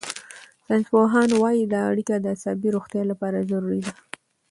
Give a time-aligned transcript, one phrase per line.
[0.65, 3.93] ساینسپوهان وايي دا اړیکه د عصبي روغتیا لپاره ضروري ده.